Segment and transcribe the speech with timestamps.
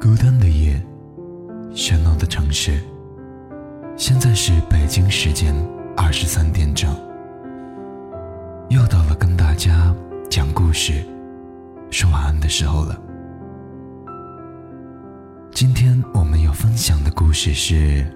[0.00, 0.80] 孤单的夜，
[1.72, 2.80] 喧闹的城市。
[3.96, 5.54] 现在是北京时间
[5.96, 6.90] 二十三点整，
[8.70, 9.94] 又到了跟大家
[10.30, 11.04] 讲故事、
[11.90, 12.98] 说晚安的时候了。
[15.52, 18.06] 今天我们要分享的故事是：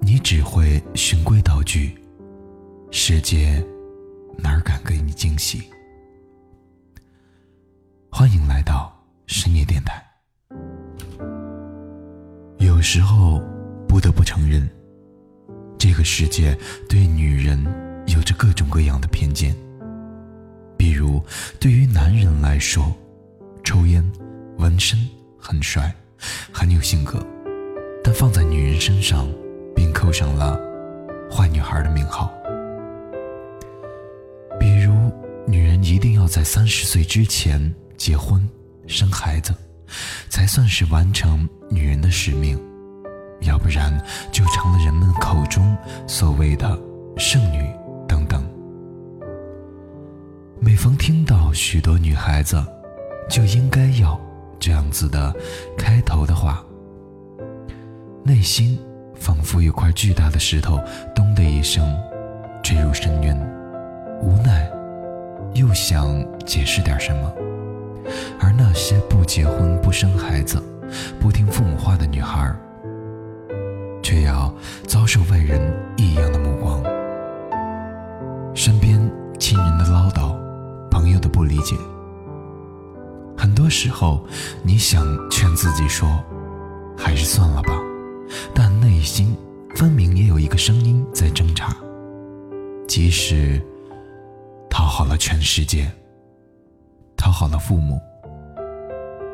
[0.00, 1.94] 你只会循规蹈矩，
[2.90, 3.64] 世界
[4.38, 5.62] 哪敢给你惊喜？
[12.94, 13.42] 时候
[13.88, 14.68] 不得不承认，
[15.78, 16.54] 这个世界
[16.90, 17.58] 对女人
[18.08, 19.56] 有着各种各样的偏见。
[20.76, 21.18] 比如，
[21.58, 22.94] 对于男人来说，
[23.64, 24.04] 抽烟、
[24.58, 24.98] 纹身
[25.38, 25.90] 很帅，
[26.52, 27.18] 很有性格；
[28.04, 29.26] 但放在女人身上，
[29.74, 30.60] 并扣上了
[31.30, 32.30] 坏女孩的名号。
[34.60, 35.10] 比如，
[35.46, 38.46] 女人一定要在三十岁之前结婚、
[38.86, 39.54] 生孩子。
[40.30, 42.58] 才算是完成女人的使命，
[43.52, 43.92] 要不然
[44.32, 46.66] 就成了人们口中所谓的
[47.18, 47.70] 剩女
[48.08, 48.42] 等等。
[50.58, 52.64] 每逢听到许多女孩子
[53.28, 54.18] 就应该要
[54.58, 55.34] 这样子的
[55.76, 56.64] 开头的话，
[58.24, 58.78] 内心
[59.14, 60.80] 仿佛有块巨大的石头
[61.14, 61.94] 咚的一声
[62.62, 63.38] 坠入深渊，
[64.22, 64.66] 无奈
[65.52, 67.30] 又想解释点什么。
[68.40, 70.62] 而那些不结婚、不生孩子、
[71.20, 72.50] 不听父母话的女孩，
[74.12, 74.54] 却要
[74.86, 75.58] 遭受外人
[75.96, 76.82] 异样的目光，
[78.54, 79.00] 身边
[79.38, 80.36] 亲人的唠叨，
[80.90, 81.74] 朋友的不理解。
[83.34, 84.22] 很多时候，
[84.62, 86.06] 你想劝自己说，
[86.94, 87.72] 还是算了吧，
[88.54, 89.34] 但内心
[89.76, 91.74] 分明也有一个声音在挣扎。
[92.86, 93.58] 即使
[94.68, 95.90] 讨好了全世界。
[97.16, 97.98] 讨好了父母，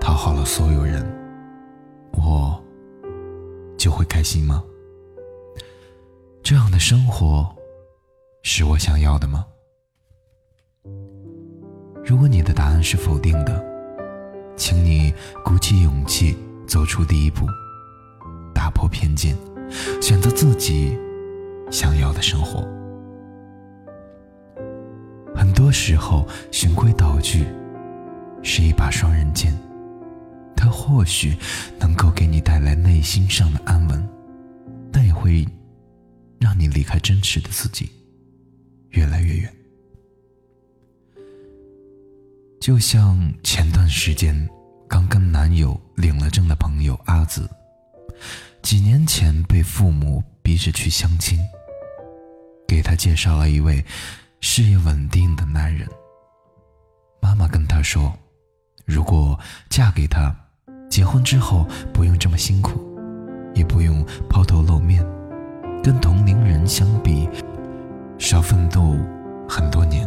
[0.01, 1.05] 讨好了所有人，
[2.13, 2.63] 我
[3.77, 4.63] 就会开心吗？
[6.49, 7.47] 这样的生活
[8.43, 9.45] 是我想要的吗？
[12.03, 13.63] 如果你的答案是否定的，
[14.57, 15.13] 请你
[15.45, 16.35] 鼓起勇气
[16.67, 17.45] 走出第一步，
[18.55, 19.37] 打破偏见，
[20.01, 20.99] 选择自己
[21.71, 22.67] 想要的生活。
[25.37, 27.45] 很多时候，循规蹈矩。
[28.43, 29.53] 是一把双刃剑，
[30.57, 31.37] 它或许
[31.79, 34.09] 能够给你带来内心上的安稳，
[34.91, 35.47] 但也会
[36.39, 37.91] 让你离开真实的自己
[38.91, 39.55] 越来越远。
[42.61, 44.49] 就像前段时间
[44.89, 47.49] 刚跟男友领了证的朋友阿紫，
[48.63, 51.39] 几年前被父母逼着去相亲，
[52.67, 53.85] 给他介绍了一位
[54.41, 55.89] 事业稳定的男人。
[57.21, 58.17] 妈妈跟他说。
[58.85, 59.39] 如果
[59.69, 60.35] 嫁给他，
[60.89, 62.81] 结婚之后不用这么辛苦，
[63.55, 65.05] 也不用抛头露面，
[65.89, 67.27] 跟同龄人相比，
[68.19, 68.95] 少奋斗
[69.49, 70.07] 很多年。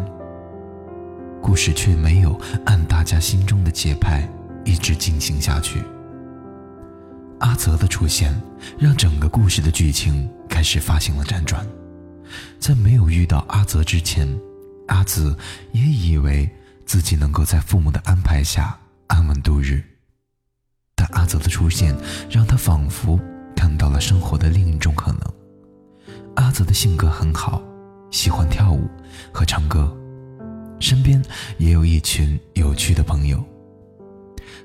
[1.42, 4.30] 故事却没有按大家心中的节拍
[4.64, 5.82] 一直进行下去。
[7.40, 8.32] 阿泽的出现，
[8.78, 11.66] 让整个故事的剧情开始发生了辗转。
[12.60, 14.28] 在没有遇到阿泽之前，
[14.90, 15.36] 阿紫
[15.72, 16.48] 也以为。
[16.86, 18.78] 自己能够在父母的安排下
[19.08, 19.82] 安稳度日，
[20.94, 21.96] 但阿泽的出现
[22.30, 23.20] 让他仿佛
[23.56, 25.41] 看到了生活的另一种可能。
[26.36, 27.62] 阿泽的性格很好，
[28.10, 28.90] 喜欢跳舞
[29.32, 29.96] 和唱歌，
[30.80, 31.22] 身边
[31.58, 33.44] 也有一群有趣的朋友。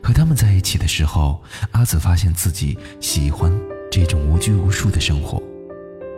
[0.03, 3.53] 和他们在一起的时候，阿泽发现自己喜欢
[3.91, 5.43] 这种无拘无束的生活，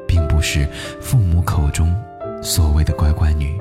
[0.06, 0.68] 并不是
[1.00, 1.94] 父母口中
[2.42, 3.58] 所谓的乖乖女。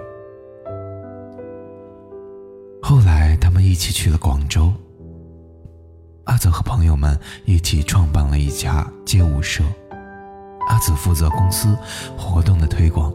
[2.81, 4.74] 后来，他们一起去了广州。
[6.25, 9.63] 阿泽和朋友们一起创办了一家街舞社，
[10.68, 11.78] 阿紫负责公司
[12.18, 13.14] 活动的推广。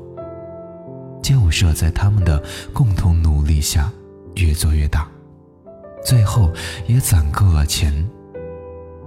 [1.23, 3.91] 街舞社在他们的共同努力下
[4.37, 5.07] 越做越大，
[6.05, 6.51] 最后
[6.87, 7.93] 也攒够了钱，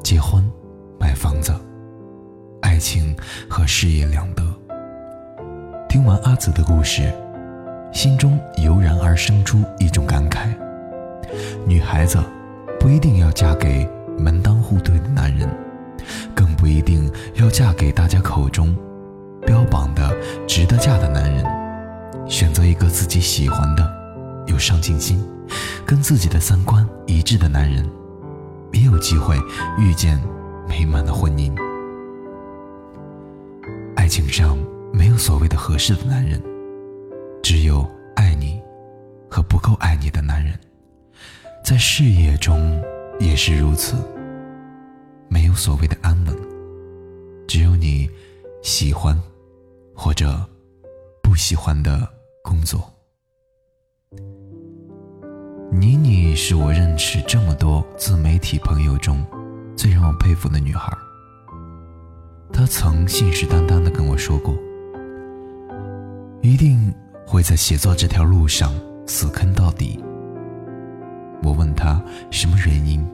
[0.01, 0.43] 结婚、
[0.97, 1.53] 买房子，
[2.61, 3.15] 爱情
[3.49, 4.43] 和事业两得。
[5.89, 7.13] 听完阿紫的故事。
[7.91, 10.53] 心中油然而生出一种感慨：
[11.65, 12.21] 女孩子
[12.77, 15.47] 不一定要嫁给门当户对的男人，
[16.35, 18.75] 更不一定要嫁给大家口中
[19.45, 20.15] 标榜的
[20.45, 21.45] 值得嫁的男人。
[22.27, 23.87] 选择一个自己喜欢的、
[24.47, 25.23] 有上进心、
[25.85, 27.87] 跟自己的三观一致的男人，
[28.71, 29.37] 也有机会
[29.77, 30.19] 遇见
[30.67, 31.55] 美满的婚姻。
[33.95, 34.57] 爱情上
[34.91, 36.41] 没有所谓的合适的男人。
[37.43, 38.59] 只有爱你
[39.29, 40.59] 和不够爱你的男人，
[41.63, 42.83] 在事业中
[43.19, 43.95] 也是如此。
[45.35, 46.33] 没有所谓的安稳，
[47.45, 48.09] 只有你
[48.63, 49.21] 喜欢
[49.93, 50.33] 或者
[51.21, 52.07] 不喜欢的
[52.41, 52.89] 工作。
[55.69, 59.21] 妮妮是我认识这么多自媒体朋友中
[59.75, 60.89] 最让我佩服的女孩。
[62.53, 64.55] 她曾信誓旦旦地跟我说过，
[66.41, 66.95] 一定
[67.27, 68.73] 会在写作这条路上
[69.05, 70.01] 死坑到底。
[71.43, 72.01] 我问她
[72.31, 73.05] 什么原因，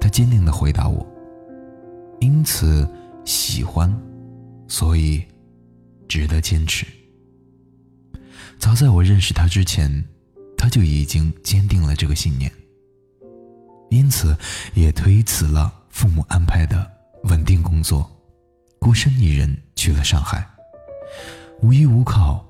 [0.00, 1.06] 她坚定地回答我
[2.20, 2.88] ：“因此
[3.24, 3.92] 喜欢，
[4.66, 5.22] 所以
[6.08, 6.86] 值得坚持。”
[8.58, 10.04] 早在我认识他之前。
[10.60, 12.52] 他就已经坚定了这个信念，
[13.90, 14.36] 因此
[14.74, 16.84] 也推辞了父母安排的
[17.22, 18.10] 稳定工作，
[18.80, 20.44] 孤身一人去了上海，
[21.62, 22.44] 无依无靠，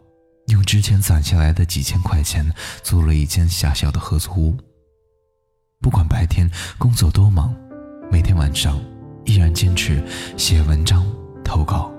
[0.46, 2.50] 用之前攒下来的几千块钱
[2.82, 4.56] 租了一间狭小的合租屋。
[5.78, 7.54] 不管白天工作多忙，
[8.10, 8.82] 每天晚上
[9.28, 10.02] 依然坚持
[10.36, 11.06] 写文章
[11.44, 11.92] 投稿。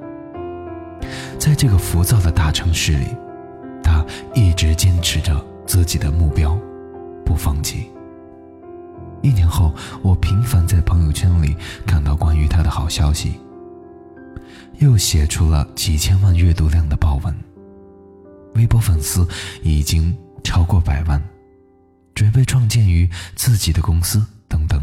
[1.37, 3.05] 在这个浮躁的大城市里，
[3.81, 4.03] 他
[4.33, 5.39] 一直坚持着。
[5.69, 6.57] 自己的目标，
[7.23, 7.87] 不放弃。
[9.21, 9.71] 一年后，
[10.01, 11.55] 我频繁在朋友圈里
[11.85, 13.33] 看到关于他的好消息，
[14.79, 17.31] 又写出了几千万阅读量的爆文，
[18.55, 19.27] 微博粉丝
[19.61, 21.21] 已经超过百万，
[22.15, 24.81] 准备创建于自己的公司等等。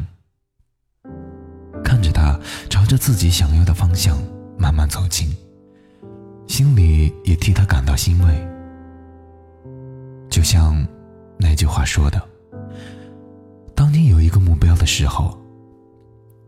[1.86, 2.36] 看着他
[2.68, 4.18] 朝着自己想要的方向
[4.58, 5.32] 慢慢走近，
[6.48, 8.48] 心里也替他感到欣慰。
[10.28, 10.84] 就像
[11.38, 12.20] 那句话说的
[13.72, 15.38] ：“当你有一个目标的时候，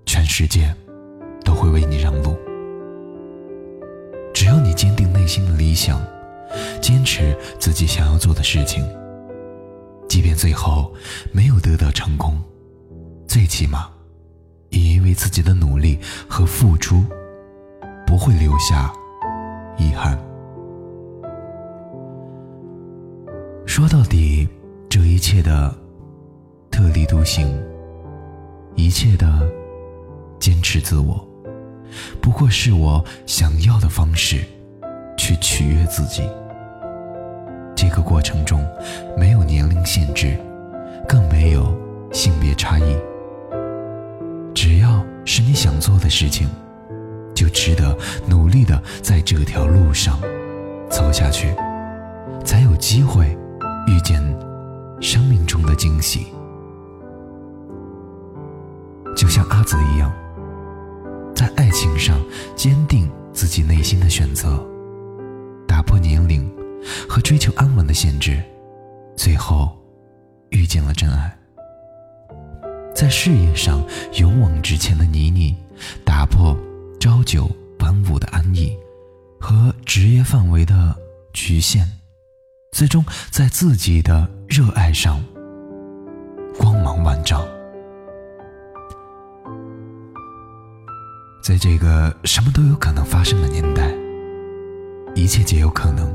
[0.07, 0.75] 全世界
[1.45, 2.37] 都会为你让路。
[4.35, 6.05] 只要你坚定内心的理想，
[6.83, 8.85] 坚持自己想要做的事情，
[10.09, 10.93] 即便最后
[11.31, 12.43] 没有得到成功，
[13.29, 13.89] 最起码
[14.71, 15.99] 也因为自己的努力
[16.29, 17.05] 和付出，
[18.07, 18.93] 不会留下
[19.77, 20.19] 遗憾。”
[23.67, 24.49] 说到底，
[24.89, 25.75] 这一切的
[26.71, 27.47] 特立独行，
[28.75, 29.49] 一切的
[30.41, 31.25] 坚持自我，
[32.21, 34.45] 不过是我想要的方式
[35.17, 36.23] 去取悦自己。
[37.77, 38.67] 这个过程中
[39.17, 40.37] 没有年龄限制，
[41.07, 41.73] 更没有
[42.13, 42.97] 性别差异。
[45.31, 46.49] 是你想做的事情，
[47.35, 47.95] 就值得
[48.27, 50.19] 努力的在这条路上
[50.91, 51.55] 走下去，
[52.45, 53.37] 才有机会。
[53.87, 54.23] 遇见
[55.01, 56.27] 生命中的惊喜，
[59.17, 60.13] 就像阿紫一样，
[61.35, 62.21] 在爱情上
[62.55, 64.63] 坚定自己内心的选择，
[65.67, 66.51] 打破年龄
[67.09, 68.43] 和追求安稳的限制，
[69.17, 69.75] 最后
[70.51, 71.38] 遇见了真爱。
[72.99, 73.81] 在事业上
[74.15, 75.55] 勇往直前的妮妮，
[76.05, 76.59] 打破
[76.99, 77.49] 朝九
[77.79, 78.77] 晚五的安逸
[79.39, 80.97] 和职业范围的
[81.33, 81.89] 局限。
[82.73, 85.23] 最终，在自己的热爱上
[86.59, 87.47] 光芒万丈。
[91.41, 93.95] 在这个什么都有可能发生的年代，
[95.15, 96.13] 一切皆有可能。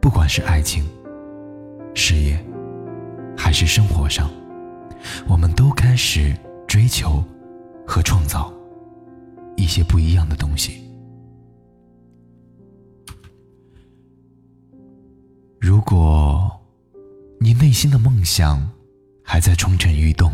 [0.00, 0.82] 不管是爱情、
[1.94, 2.42] 事业，
[3.36, 4.30] 还是生活上，
[5.28, 7.22] 我们都开始追求
[7.86, 8.52] 和创造
[9.56, 10.82] 一些不一样的东西。
[15.58, 16.50] 如果
[17.40, 18.68] 你内心的梦想
[19.24, 20.32] 还在蠢蠢欲动，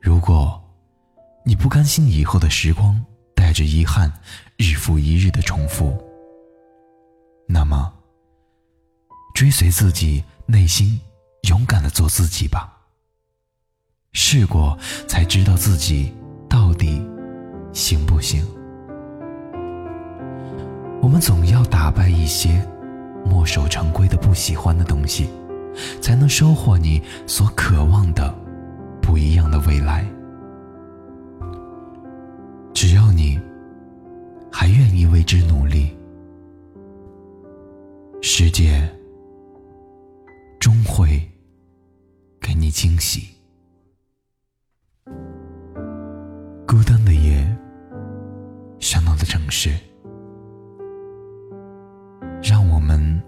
[0.00, 0.60] 如果
[1.44, 4.12] 你不甘心以后的时光带着遗憾
[4.56, 5.96] 日复一日的重复，
[7.46, 7.92] 那么
[9.34, 11.00] 追随自己内心，
[11.48, 12.77] 勇敢的做自己吧。
[14.12, 16.12] 试过才知道自己
[16.48, 17.00] 到底
[17.72, 18.44] 行不行。
[21.00, 22.66] 我们总要打败一些。
[23.26, 25.28] 墨守成规的不喜欢的东西，
[26.00, 28.34] 才能收获你所渴望的
[29.02, 30.06] 不一样的未来。
[32.72, 33.38] 只要你
[34.50, 35.94] 还愿意为之努力，
[38.22, 38.88] 世界
[40.58, 41.20] 终会
[42.40, 43.28] 给你惊喜。
[49.48, 49.70] 是，
[52.42, 53.22] 让我们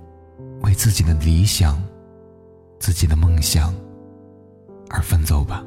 [0.63, 0.75] 为。
[0.81, 1.79] 自己的理想，
[2.79, 3.75] 自己的梦想，
[4.89, 5.63] 而奋斗吧。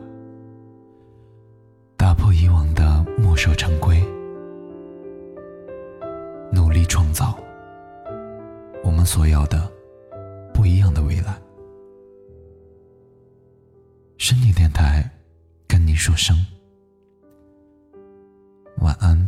[1.96, 4.04] 打破以往的墨守成规，
[6.52, 7.38] 努力创造
[8.84, 9.72] 我们所要的
[10.52, 11.40] 不一样的未来。
[14.18, 15.08] 深夜电台，
[15.68, 16.36] 跟你说声
[18.78, 19.23] 晚安。